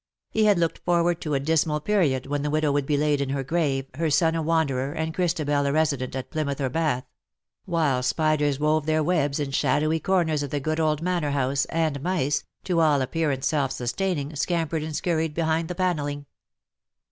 He 0.31 0.45
had 0.45 0.57
looked 0.57 0.79
forward 0.79 1.21
to 1.21 1.35
a 1.35 1.39
dismal 1.39 1.79
period 1.79 2.25
when 2.25 2.41
the 2.41 2.49
widow 2.49 2.71
would 2.71 2.87
be 2.87 2.97
laid 2.97 3.21
in 3.21 3.29
her 3.29 3.43
grave, 3.43 3.85
her 3.97 4.09
son 4.09 4.33
a 4.33 4.41
wanderer, 4.41 4.93
and 4.93 5.13
Christabel 5.13 5.67
a 5.67 5.71
resident 5.71 6.15
at 6.15 6.31
Plymouth 6.31 6.59
or 6.59 6.69
Bath; 6.69 7.03
while 7.65 8.01
spiders 8.01 8.59
wove 8.59 8.87
their 8.87 9.03
webs 9.03 9.37
124: 9.37 9.45
in 9.45 9.51
shadowy 9.51 9.99
corners 9.99 10.41
of 10.41 10.49
the 10.49 10.59
good 10.59 10.79
old 10.79 11.03
Manor 11.03 11.29
House, 11.29 11.65
and 11.65 11.99
mice_, 11.99 12.43
to 12.63 12.79
all 12.79 12.99
appearance 13.03 13.45
self 13.45 13.71
sustaining, 13.73 14.35
scampered 14.35 14.81
and 14.81 14.95
scurried 14.95 15.35
behind 15.35 15.67
the 15.67 15.75
panelling. 15.75 16.25